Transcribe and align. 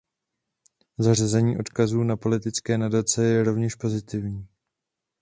Zařazení 0.97 1.57
odkazů 1.57 2.03
na 2.03 2.17
politické 2.17 2.77
nadace 2.77 3.25
je 3.25 3.43
rovněž 3.43 3.75
pozitivní. 3.75 4.47